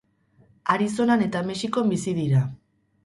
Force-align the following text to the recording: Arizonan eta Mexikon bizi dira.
Arizonan 0.75 1.23
eta 1.27 1.43
Mexikon 1.53 1.93
bizi 1.93 2.15
dira. 2.23 2.41